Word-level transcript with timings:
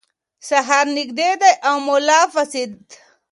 سهار 0.47 0.85
نږدې 0.97 1.31
دی 1.41 1.51
او 1.67 1.75
ملا 1.87 2.21
پاڅېد. 2.33 2.73